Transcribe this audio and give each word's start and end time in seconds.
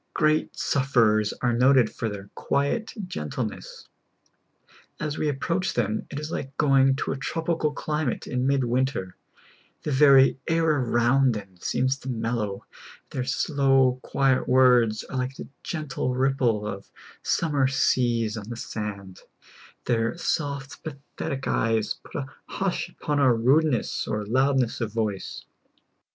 Great 0.15 0.57
sufferers 0.57 1.31
are 1.43 1.53
noted 1.53 1.87
for 1.87 2.09
their 2.09 2.31
quiet 2.33 2.91
gentle 3.05 3.45
ness. 3.45 3.87
As 4.99 5.19
we 5.19 5.29
approach 5.29 5.75
them, 5.75 6.07
it 6.09 6.19
is 6.19 6.31
like 6.31 6.57
going 6.57 6.95
to 6.95 7.11
a 7.11 7.17
tropical 7.17 7.71
climate 7.71 8.25
in 8.25 8.47
mid 8.47 8.63
winter; 8.63 9.15
the 9.83 9.91
very 9.91 10.39
air 10.47 10.65
around 10.65 11.35
them 11.35 11.55
seems 11.59 12.03
mellow; 12.03 12.65
their 13.11 13.23
slow, 13.23 13.99
quiet 14.01 14.47
words 14.49 15.03
are 15.03 15.17
like 15.19 15.35
the 15.35 15.47
gentle 15.61 16.15
ripple 16.15 16.65
of 16.65 16.89
summer 17.21 17.67
seas 17.67 18.35
on 18.37 18.49
the 18.49 18.57
sand; 18.57 19.19
their 19.85 20.17
soft, 20.17 20.81
pathetic 20.83 21.47
eyes 21.47 21.93
put 22.03 22.15
a 22.15 22.25
hush 22.47 22.89
upon 22.89 23.19
our 23.19 23.35
rudeness 23.35 24.07
or 24.07 24.25
loudness 24.25 24.81
of 24.81 24.91
voice. 24.91 25.45